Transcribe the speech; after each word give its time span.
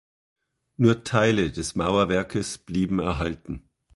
Nur 0.77 1.03
Teile 1.03 1.51
des 1.51 1.75
Mauerwerkes 1.75 2.57
blieben 2.57 2.97
erhalten. 2.97 3.69